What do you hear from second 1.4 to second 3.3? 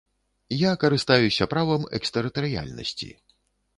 правам экстэрытарыяльнасці.